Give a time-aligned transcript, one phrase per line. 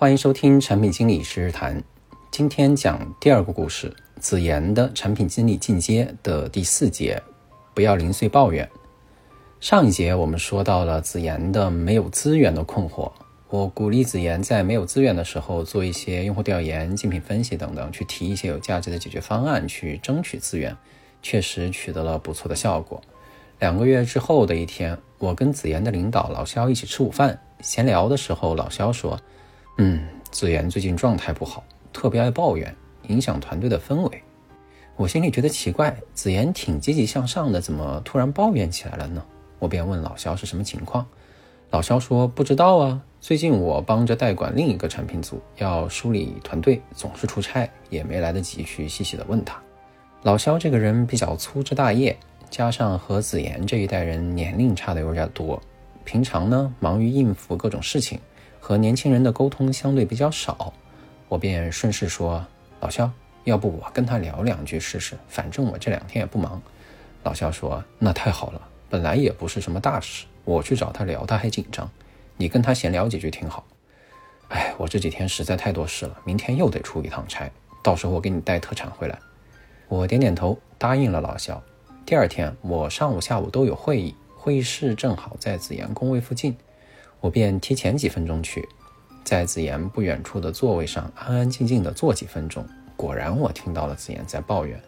[0.00, 1.82] 欢迎收听产品经理十日谈。
[2.30, 7.20] 今天讲第二个故事，子妍的产品经理进阶的第四节，
[7.74, 8.70] 不要零碎抱怨。
[9.58, 13.10] 上一节我们说到了子妍的没有资源的困惑，
[13.48, 20.76] 我鼓励子妍在没有资源的时候做一些用户调研、竞品分析等等，去提一些有价值的解决方案，去争取资源，
[21.22, 23.02] 确实取得了不错的效果。
[23.58, 29.18] 两个月之后的一天，我跟子妍的领导老肖一起吃午饭，闲聊的时候，老肖说。
[29.80, 30.00] 嗯，
[30.32, 31.62] 子妍最近状态不好，
[31.92, 32.74] 特别爱抱怨，
[33.06, 34.22] 影响团队的氛围。
[34.96, 39.24] 我心里觉得奇怪，子妍挺积极向上的，怎么突然抱怨起来了呢？
[39.60, 41.06] 我便问老肖是什么情况。
[41.70, 49.62] 老肖说不知道啊，最近我帮着代管另一个产品组，要梳理团队，总是出差，也没来得及去细细的问他。
[50.24, 52.18] 老肖这个人比较粗枝大叶，
[52.50, 55.62] 加上和子妍这一代人年龄差的有点多，
[56.02, 58.18] 平常呢忙于应付各种事情。
[58.68, 60.74] 和年轻人的沟通相对比较少，
[61.26, 62.44] 我便顺势说
[62.80, 63.10] ：“老肖，
[63.44, 65.16] 要不我跟他聊两句试试？
[65.26, 66.60] 反正我这两天也不忙。”
[67.24, 71.90] 老肖说：“那太好了，本来也不是什么大事，我去找他聊他还紧张，
[72.36, 73.64] 你跟他闲聊几句挺好。”
[74.52, 77.50] 哎，我这几天实在太多事了，明天又得出一趟差，
[77.82, 79.18] 到时候我给你带特产回来。
[79.88, 81.62] 我点点头答应了老肖。
[82.04, 86.54] 第二天我上午下午都有会议，会议室正好在紫阳工位附近。
[87.20, 88.68] 我便提前几分钟去，
[89.24, 92.64] 在子妍不远处的座位上安安静静地坐几分钟。
[92.96, 94.80] 果然，我听到了子妍在抱怨。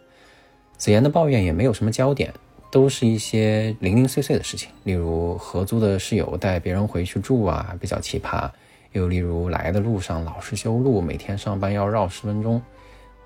[0.77, 2.33] 子妍的抱怨也没有什么焦点，
[2.71, 8.51] 都是一些零零碎碎的事情，例如合租的室友带别人回去住啊，比较奇葩；
[8.93, 12.61] 又例如来的路上老是修路，每天上班要绕十分钟，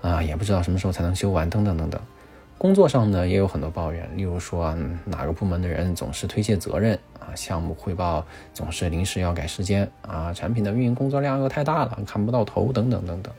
[0.01, 2.01] 啊，也不知道什么时候才能修完，等等等等。
[2.57, 13.33] 工作上呢也有很多抱怨，例如说哪个部门的人总是推卸责任啊，项目汇报总是临时要改时间啊，产品的运营工作量又太大了，看不到头等等等等。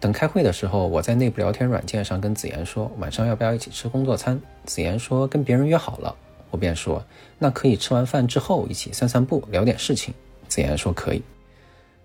[0.00, 6.14] 等开会的时候，我在内部聊天软件上跟子妍说晚上要不要一起吃工作餐，子妍说跟别人约好了，
[6.50, 7.02] 我便说
[7.38, 10.12] 那可以吃完饭之后一起散散步聊点事情，
[10.48, 11.22] 子妍说可以。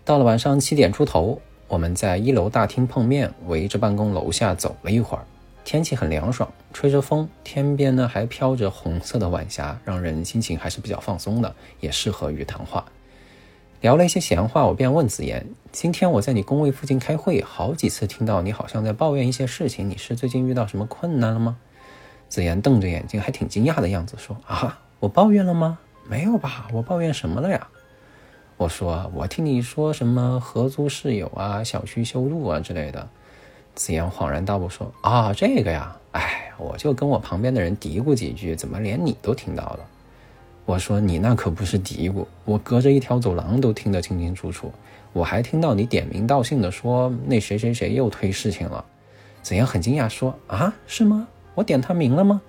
[0.06, 5.26] 到了晚上七点出头，我们在一楼大厅碰面，围着办公楼下走了一会儿。
[5.64, 12.86] 天气很凉爽，吹着风，天边呢还飘着红色的晚霞，让人心情还是比较放松的，也适合于谈话。
[13.80, 21.58] 聊了一些闲话，我便问子妍：“今天我在你工位附近开会，好几次听到你好像在抱怨一些事情，你是最近遇到什么困难了吗？”
[22.28, 25.80] 子妍瞪着眼睛，还挺惊讶的样子，说：“啊，我抱怨了吗？
[26.08, 27.68] 没有吧，我抱怨什么了呀？”
[28.58, 33.08] 我说：“我听你说什么合租室友啊，小区修路啊之类的。”
[33.76, 39.80] 子言恍然大悟说：“啊，这个呀，哎，我就跟我旁边的人嘀咕几句，怎么连你都听到了？”
[40.66, 44.72] 我说：“你那可不是嘀咕，我隔着一条走廊都听得清清楚楚。
[45.12, 48.84] 我还听到你点名道姓的说那谁谁谁又推事情了。”
[49.44, 51.28] 子言很惊讶说：“啊，是吗？
[51.56, 52.42] 我点他名了吗？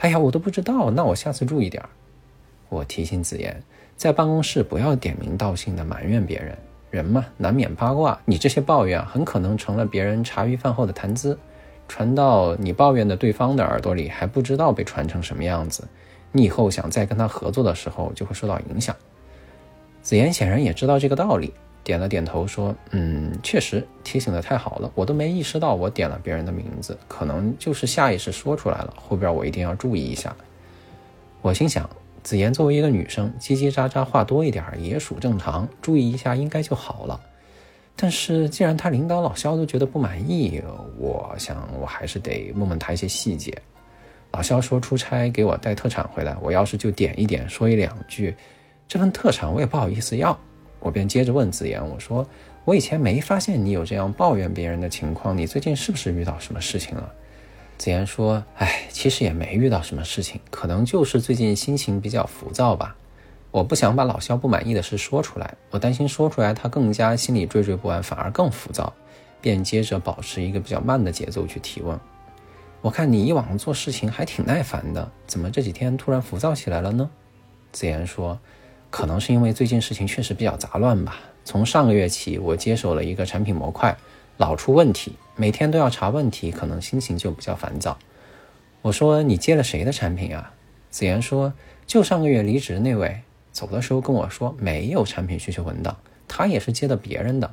[0.00, 1.82] 哎呀，我都不知道，那我下次注意点
[2.68, 3.62] 我提醒子言，
[3.96, 6.58] 在办公室不要点名道姓的埋怨别人。
[6.94, 8.16] 人嘛，难免八卦。
[8.24, 11.36] 你这些抱怨很可能成了别人茶余饭后的谈资，
[11.88, 15.82] 传到你抱怨的对方的耳朵里，还不知道被传成什么样子。
[16.30, 18.94] 你以后想再跟他合作的时候，就会受到影响。
[20.02, 21.52] 子言显然也知道这个道理，
[21.82, 28.94] 点了点头说：“嗯，确实提醒的太好了，我都没意识到我点了别人的名字，可能就是下意识说出来了。
[28.96, 30.32] 后边我一定要注意一下。”
[31.42, 31.90] 我心想。
[32.24, 37.20] 子妍作为一个女生，叽叽喳喳话多一点也属正常，注意一下应该就好了。
[37.94, 40.60] 但是既然他领导老肖都觉得不满意，
[40.98, 43.56] 我想我还是得问问他一些细节。
[44.32, 48.34] 老肖说出差给我带特产回来，我要是就点一点说一两句，
[48.88, 50.36] 这份特产我也不好意思要。
[50.80, 52.26] 我便接着问子妍，我说
[52.64, 57.12] 我以前没发现你有这样抱怨别人的情况，你最近是不是遇到什么事情了？
[57.76, 62.96] 子言说：“哎，其实也没遇到什么事情，可能就是最近心情比较浮躁吧。
[63.50, 68.92] 我不想把老肖不满意的事说出来，我担心说出来他更加心里惴惴不安，反而更浮躁。
[69.40, 72.00] 便接着保持一个比较慢的节奏去提问。
[72.80, 77.10] 我看你以往做事情还挺耐烦的，怎么这几天突然浮躁起来了呢？”
[77.70, 78.38] 子言说
[78.88, 81.18] ：“可能是因为最近事情确实比较杂乱吧。
[81.44, 83.94] 从上个月起，我接手了一个产品模块。”
[84.36, 87.96] 老出问题，每天都要查问题，可能心情就比较烦躁。
[88.82, 90.52] 我说你接了谁的产品啊？
[90.90, 91.52] 子言说
[91.86, 93.20] 就上个月离职那位，
[93.52, 95.96] 走的时候跟我说没有产品需求文档，
[96.26, 97.52] 他也是接的别人的，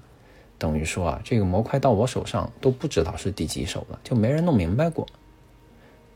[0.57, 5.07] 等于说啊这个模块到我手上都不知道是第几手了，就没人弄明白过。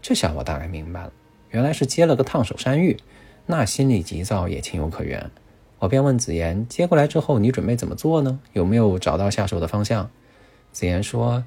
[0.02, 1.12] 这下我大概明白了，
[1.50, 2.98] 原来是接了个烫手山芋，
[3.46, 5.32] 那心里急躁也情有可原。
[5.80, 8.40] 我便问子言：“接过来之后，你准备怎么做呢？
[8.54, 10.10] 有没有找到下手的方向？”
[10.76, 11.42] 子言说：“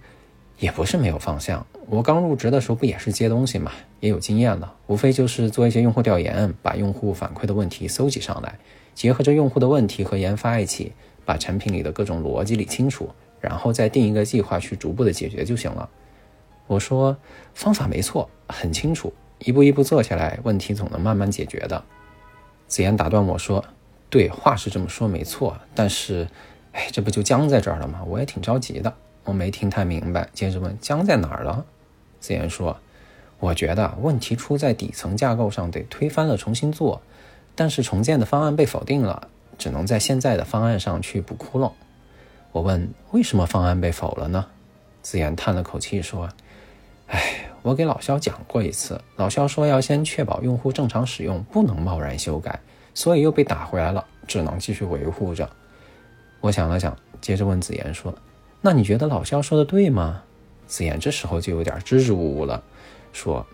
[0.58, 1.66] 也不是没有方向。
[1.86, 3.70] 我刚入职的时候不也是接东西嘛，
[4.00, 4.74] 也有经验了。
[4.86, 8.58] 无非就是做一些用户调研，把用户反馈的问题搜集上来，
[8.94, 10.92] 结合着用户的问题和研发一起，
[11.26, 15.86] 把产品里的各种逻辑理清楚，然后再定一个计划去逐步的解决就行了。”
[16.66, 17.14] 我说
[17.52, 21.84] ：“方法没错，很清楚，一步一步做下来，问题总能慢慢解决的。”
[22.66, 23.62] 子言打断我说。
[24.10, 26.26] 对，话是这么说没错，但是，
[26.72, 28.02] 哎，这不就僵在这儿了吗？
[28.06, 28.90] 我也挺着急的。
[29.28, 31.66] 我没听太明白，接着问僵在哪儿了？
[32.18, 32.78] 子言说
[33.38, 37.02] ：“我觉得问题出在底层架构上，得推翻了重新做，
[37.54, 39.28] 但是重建的方案被否定了，
[39.58, 41.70] 只能在现在的方案上去补窟窿。”
[42.52, 44.46] 我问：“为什么方案被否了呢？”
[45.02, 46.30] 子言叹了口气说
[47.08, 52.58] ：“哎，我给老肖讲过一次，老肖说要先确保用户正常使用，不能贸然修改。”
[52.94, 55.48] 所以又被打回来了，只能继续维护着。
[56.40, 58.12] 我想了想，接着问子言说
[58.60, 60.22] ：“那你觉得老肖说的对吗？”
[60.66, 62.62] 子言这时候就有点支支吾吾了，
[63.12, 63.46] 说：“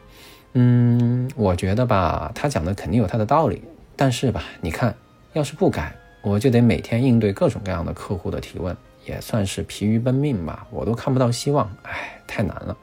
[0.55, 3.63] 嗯，我觉得吧，他讲的肯定有他的道理，
[3.97, 4.95] 但是吧，你看，
[5.33, 10.67] 要是不改，我就得每天应对各种各样的客户的提问，也算是疲于奔命吧。
[10.71, 12.77] 我都看不到希望，哎，太难了。”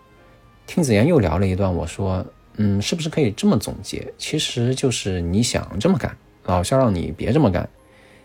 [0.67, 2.25] 听子言又聊了一段，我说
[2.56, 4.13] ：“嗯，是不是可以这么总结？
[4.17, 6.15] 其实就是你想这么干。”
[6.45, 7.69] 老肖让你别这么干，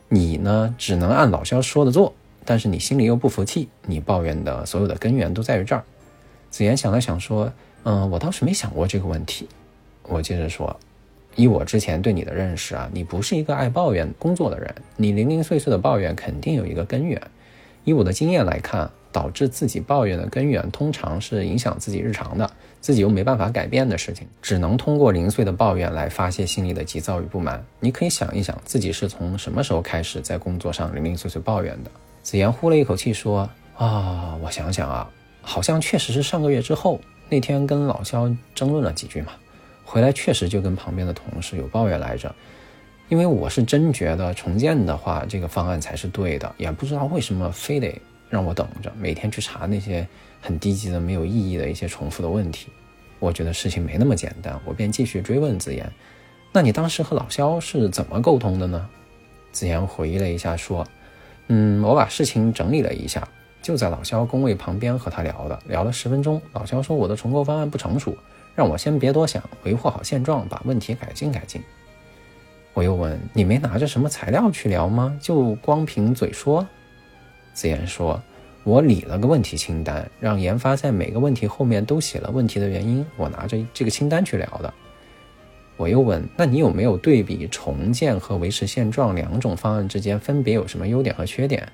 [0.09, 2.15] 你呢只能按老肖说的做，
[2.47, 5.83] 但是你心里又不服气，你抱怨的所有的根源都在于这儿。
[6.49, 7.53] 子言想了想说
[7.85, 9.49] ：“嗯，我倒是没想过这个问题。”
[10.09, 10.75] 我接着说
[11.37, 17.21] ：“以我之前对你的认识啊，你不是一个爱抱怨工作的人，你零零碎碎的抱怨肯定有一个根源。
[17.85, 22.51] 以我的经验来看。”导致自己抱怨的根源，通常是影响自己日常的，
[22.83, 27.65] 自己又没办法改变的事情，只能通过零碎的抱怨来发泄心里的急躁与不满。
[27.81, 31.91] 你可以想一想，自己是从什么时候开始在工作上零零碎碎抱怨的？
[32.27, 35.09] 子言呼了一口气说：“啊，我想想啊，
[35.43, 39.31] 好像确实是上个月之后，那天跟老肖争论了几句嘛，
[39.85, 42.35] 回来确实就跟旁边的同事有抱怨来着。
[43.09, 47.97] 因为我是真觉得重建的话，这个方案才是对的，也不知道为什么非得。”
[48.29, 50.05] 让我等着，每天去查那些
[50.41, 52.67] 很低级的、没有意义的一些重复的问题。
[53.21, 55.89] 我觉得事情没那么简单，我便继续追问子言
[56.51, 58.89] ：“那你当时和老肖是怎么沟通的呢？”
[59.53, 60.85] 子言回忆了一下，说
[61.49, 63.27] ：“嗯，我把事情整理了一下，
[63.63, 66.41] 就在老肖工位旁边和他聊的，聊了十分钟。
[66.53, 68.17] 老肖说我的重构方案不成熟，
[68.55, 71.63] 让我先别多想，维护好现状，把问题改进改进。”
[72.75, 75.17] 我又问：“你没拿着什么材料去聊吗？
[75.21, 76.67] 就光凭嘴说？”
[77.55, 78.21] 子言说
[78.65, 83.07] ：“我理了个问题清单，让研发在每个问题后面都写了问题的原因。
[83.17, 84.75] 我拿着这个清单去聊的。”
[85.77, 91.69] 我又问：“那你有没有对比重建和维持现状两种方案之间分别有什么优点和缺点？”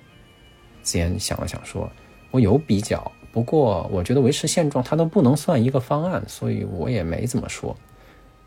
[0.83, 1.91] 子言想了想说
[2.33, 7.77] ：“我有比较，不过我觉得维持现状它都不能算一个方案，所以我也没怎么说。”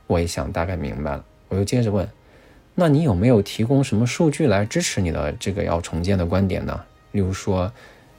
[0.07, 2.07] 我也想大概明白了，我又接着问
[2.75, 6.80] ：“那你有没有提供什么数据来支持你的这个要重建的观点呢？”
[7.13, 7.72] 例如说，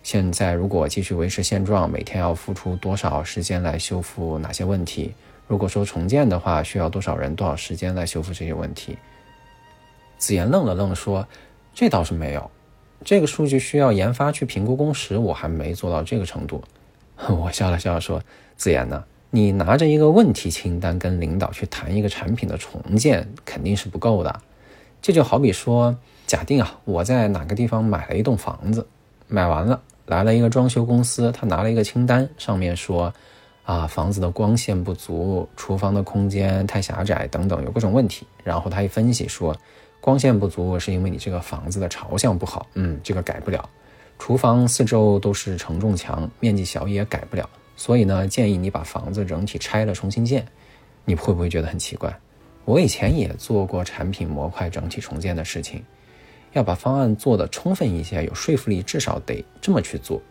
[0.03, 5.13] 现在如果继续维持现状，每天要付出多少时间来修复哪些问题？
[5.47, 8.97] 如果说重建的话，需要多少人、多少时间来修复这些问题？
[10.19, 11.27] 子言愣了愣，说
[11.75, 12.51] ：“这倒是没有，
[13.05, 16.63] 这个数据需要研发去评估工时，我还没做到这个程度。
[17.29, 18.23] ”我笑了笑说
[18.57, 24.41] ：“子言呢，你拿着一个问题清单跟领导去谈一个产品的重建，肯定是不够的。
[25.01, 28.85] 这就好比说。”假定啊，我在哪个地方买了一栋房子，
[29.29, 33.15] 买完了来了一个装修公司，他拿了一个清单，上面说，
[33.67, 38.25] 啊，房子的光线不足，厨房的空间太狭窄等等，有各种问题。
[38.45, 39.55] 然后他一分析说，
[40.01, 43.69] 光线不足是因为你这个房子的朝向不好，嗯，这个改不了。
[44.21, 47.51] 厨房四周都是承重墙，面积小也改不了。
[47.77, 50.47] 所以呢，建议你把房子整体拆了重新建。
[51.05, 52.17] 你会不会觉得很奇怪？
[52.65, 55.85] 我以前也做过产品模块整体重建的事情。
[56.53, 60.23] 要把方案做得充分一些，有说服力，至少得这么去做。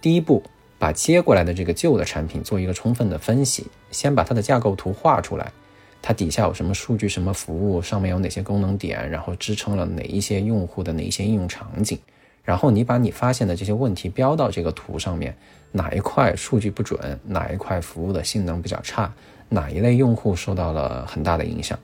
[0.00, 0.42] 第一步，
[0.80, 5.52] 把接过来的这个旧的产品做一个充分的分析，先把它的架构图画出来，
[6.00, 11.98] 它底下有什么数据、什么服务，上面有哪些功能点，然后支撑了哪一些用户的哪一些应用场景。
[12.42, 15.36] 然后你把你发现的这些问题标到这个图上面，
[15.70, 19.12] 哪一块数据不准，哪一块服务的性能比较差，
[19.50, 21.78] 哪一类用户受到了很大的影响。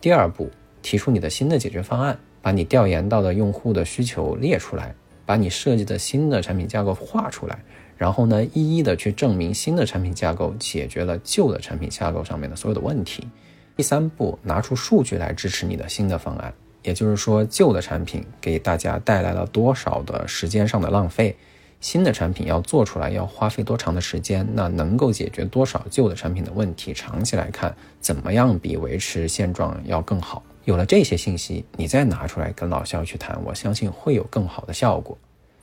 [0.00, 0.50] 第二步，
[0.82, 2.16] 提出你的新的解决方案。
[2.42, 7.58] 把你调研到的用户的需求列出来，把你设计的新的产品架构画出来，
[7.96, 13.26] 然后呢，一一的去证明新的产品架构解决了旧的产品架构上面的所有的问题。
[13.74, 21.36] 第三步，拿出数据来支持你的新的方案，也就是说，旧的产品给大家带来了多少的时间上的浪费，
[21.80, 26.94] 新的产品要做出来要花费多长的时间，那能够解决多少旧的产品的问题？
[26.94, 30.42] 长期来看，怎么样比维持现状要更好？
[30.64, 35.16] 有了这些信息，你再拿出来跟老肖去谈，我相信会有更好的效果。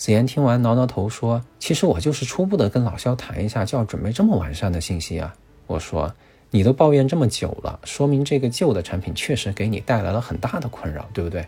[0.03, 5.33] 子言听完挠挠头说：“其实我就是初步的跟老肖谈一下，就要准备这么完善的信息啊。”
[5.65, 6.13] 我说。
[6.51, 11.43] 你都抱怨这么久了，说明这个旧的产品确实给你带来了很大的困扰，对不对？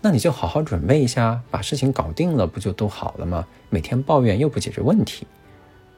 [0.00, 3.46] 那你就好好准备一下，把事情搞定了，不就都好了吗？
[3.68, 5.26] 每天抱怨又不解决问题。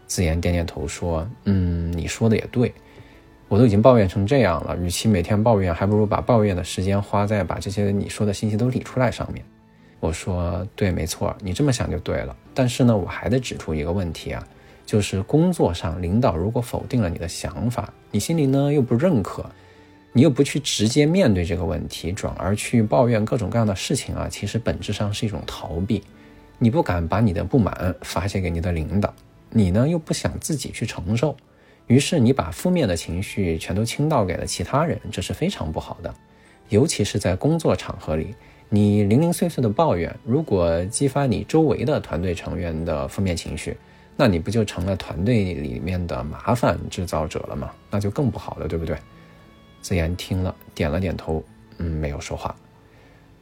[0.07, 2.75] 子言点点头说：“嗯，你说的也对，
[3.49, 9.43] 我都已经抱怨成这样了，与其每天抱怨，还不如把抱怨的时间花在把这些你说的信息都理出来上面。”
[10.03, 12.37] 我说：“对，没错，你这么想就对了。
[12.53, 14.45] 但是呢，我还得指出一个问题啊。”
[14.85, 19.49] 就是工作上，领导如果否定了你的想法，你心里呢又不认可，
[20.13, 26.03] 你又不去直接面对这个问题，转而去抱怨各种各样的事情啊，其实本质上是一种逃避。
[26.59, 29.15] 你不敢把你的不满发泄给你的领导，
[29.51, 31.37] 你呢又不想自己去承受，
[31.87, 36.13] 于是你把负面的情绪全都倾倒给了其他人，这是非常不好的。
[36.71, 38.35] 尤其是在工作场合里，
[38.75, 43.77] 你零零碎碎的抱怨，如果激发你周围的团队成员的负面情绪。
[44.17, 47.71] 那你不就成了团队里面的麻烦制造者了吗？
[47.91, 48.97] 那就更不好了，对不对？
[49.83, 51.45] 子言听了，点了点头，
[51.77, 52.57] 嗯，没有说话。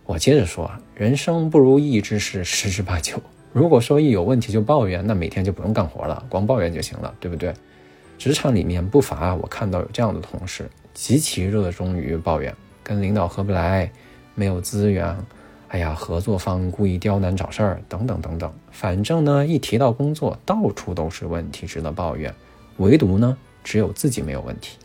[0.04, 3.16] 我接着说，人生不如意之事十之八九。
[3.52, 7.54] 如果说一有问题就抱怨，那每天就不用干活了，光抱怨就行了，对不对？
[8.18, 13.90] 职场里面不乏我看到有这样的同事，极其热衷于抱怨，跟领导合不来，
[14.40, 15.14] 没有资源。
[15.68, 22.35] 哎呀，合作方故意刁难找事儿，等等等等，反正呢，一提到工作，到处都是问题，值得抱怨。
[22.78, 24.78] 唯独呢，只有自己没有问题。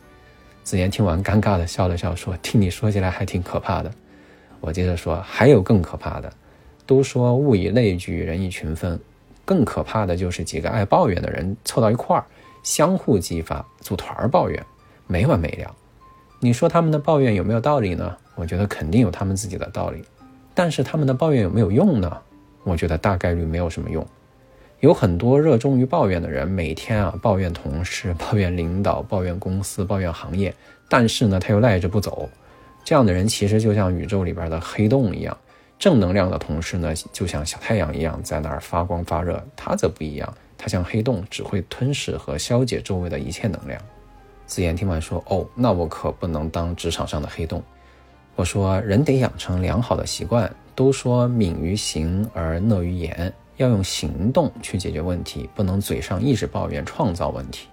[0.62, 3.90] 子言听完，尴尬的笑了笑，说：“听你说起来还挺可怕的。”
[4.60, 6.30] 我接着说：“还有更可怕的。
[6.86, 9.00] 都说物以类聚，人以群分，
[9.46, 12.26] 更可怕的就是几个爱抱怨的人凑到一块儿，
[12.62, 14.64] 相互激发，组团抱怨，
[15.08, 15.74] 没完没了。
[16.40, 18.16] 你说他们的抱怨有没有道理呢？
[18.36, 20.04] 我觉得肯定有他们自己的道理。”
[20.54, 22.18] 但是他们的抱怨有没有用呢？
[22.64, 24.06] 我觉得大概率没有什么用。
[24.80, 30.54] 有很多热衷于抱怨的人，每天啊抱怨同事、 抱怨领导、抱怨公司、抱怨行业，
[30.88, 32.30] 但是呢他又赖着不走。
[32.84, 35.36] 这样的人其实就像宇宙里边的黑洞一样，
[35.80, 43.82] 正能量的同事呢就像小太阳一样在那儿发光发热，他则不一样，他像黑洞，只会吞噬和消解周围的一切能量。
[44.46, 47.62] 子言听完说：“哦，那我可不能当职场上的黑洞。”
[48.36, 50.54] 我说，人得养成良好的习惯。
[50.76, 57.68] 都说敏于行而讷于言，要用行动去解决问题，不能嘴上一直抱怨创造问题。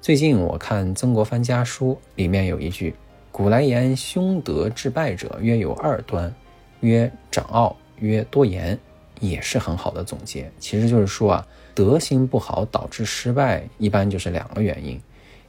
[0.00, 2.94] 最近我看曾国藩家书，里面有一句
[3.30, 6.34] ：“古来言，凶德致败者，约有二端，
[6.80, 8.78] 曰长傲，曰多言。”
[9.20, 10.50] 也是很好的总结。
[10.58, 15.00] 其实就是说啊，德行不好导致失败，一般就是两个原因，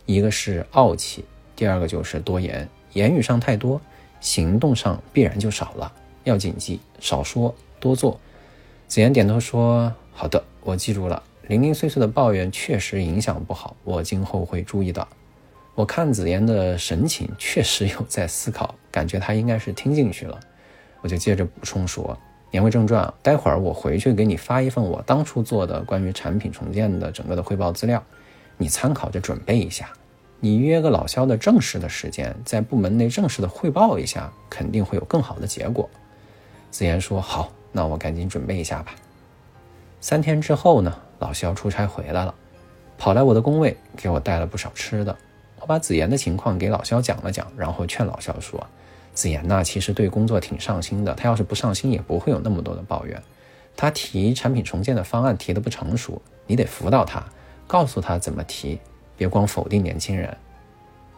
[0.08, 1.24] 一个是傲气，
[1.56, 3.80] 第二个就是多言，言语上太多。
[4.20, 8.20] 行动上必然就少了，要谨记少说多做。
[8.88, 11.22] 子言点头说：“好的，我记住了。
[11.48, 15.08] 零零碎碎的抱怨确实影响不好，我今后会注意的。”
[15.76, 20.40] 我看子言的神情确实有在思考，感觉他应该是听进去了。
[21.02, 22.18] 我就接着补充说
[22.50, 28.04] ：“言归正传，待会儿我回去给你发一份我当初做的关于产品重建的整个的汇报资料，
[28.58, 29.90] 你参考着准备一下。”
[30.40, 35.90] 你约个老肖的正式的时间，在部门内正式的汇报一下，肯定会有更好的结果。
[36.70, 38.94] 子言说：“好，那我赶紧准备一下吧。”
[40.00, 42.36] 三天之后呢，老肖出差回来了，
[43.00, 45.18] 跑来我的工位，给我带了不少吃的。
[45.60, 48.64] 我把子言的情况给老肖讲了讲，然后劝老肖说
[49.16, 53.20] ：“子言呐，其实对工作挺上心的，他要是不上心，也不会有那么多的抱怨。
[53.76, 57.24] 他提产品重建的方案提的不成熟，你得辅导他，
[57.68, 58.80] 告诉他怎么提。”
[59.18, 60.38] 别光否定年轻人，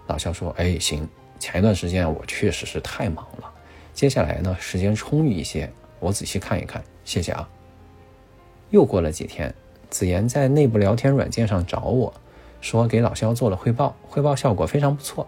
[0.08, 1.06] 老肖说：“哎，行，
[1.38, 3.52] 前一段时间我确实是太忙了，
[3.94, 7.50] 接下来呢时间充裕一些，我仔细看一看，谢谢啊。”
[8.72, 9.54] 又过了几天，
[9.90, 12.14] 子言在内部聊天软件上找我
[12.62, 15.28] 说给老肖做了汇报，汇报效果非常不错。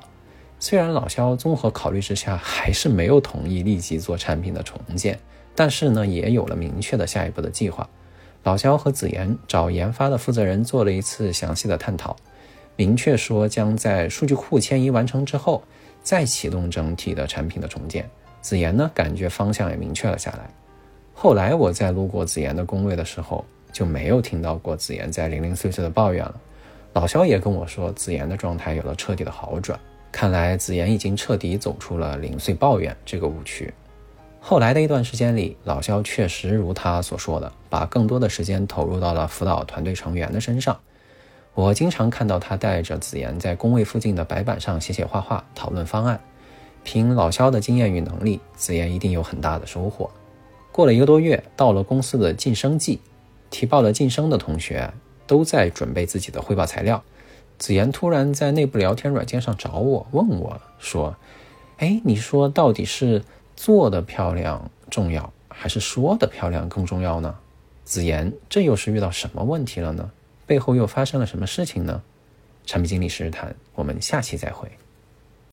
[0.57, 5.19] 虽然老肖综合考虑之下还是没有同意立即做产品的重建，
[5.53, 7.89] 但是呢也有了明确的下一步的计划。
[8.43, 12.15] 老肖和子妍找研发的负责人做了一次详细的探讨。
[12.75, 15.61] 明确说将在数据库迁移完成之后，
[16.01, 18.09] 再启动整体的产品的重建。
[18.41, 20.49] 子妍呢，感觉方向也明确了下来。
[21.13, 26.33] 后来我在路过子妍的工位的时候，就没有听到过子妍在零零碎碎的抱怨了。
[26.93, 29.79] 老肖也跟我说，子妍的状态有了彻底的好转。
[30.11, 33.71] 看来子妍已经彻底走出了零碎抱怨这个误区。
[34.43, 40.79] 后来的一段时间里，老肖确实如他所说的，把更多的时间投入到了辅导团队成员的身上。
[41.53, 46.19] 我经常看到他带着子妍在工位附近的白板上写写画画，讨论方案。
[46.83, 50.09] 凭老肖的经验与能力，子妍一定有很大的收获。
[50.71, 52.99] 过了一个多月，到了公司的晋升季，
[53.51, 54.91] 提报了晋升的同学
[55.27, 57.03] 都在准备自己的汇报材料。
[57.59, 61.15] 子妍突然在内部聊天软件上找我，问我说
[61.77, 63.21] ：“哎，你说到底是
[63.55, 67.35] 做的漂亮重要，还是说的漂亮更重要呢？”
[67.83, 70.11] 子妍，这又是遇到什么问题了呢？
[70.45, 72.01] 背后又发生了什么事情呢？
[72.65, 74.69] 产品经理实时谈，我们下期再会。